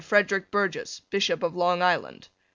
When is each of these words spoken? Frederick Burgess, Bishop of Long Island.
Frederick 0.03 0.49
Burgess, 0.49 0.99
Bishop 1.11 1.43
of 1.43 1.55
Long 1.55 1.83
Island. 1.83 2.27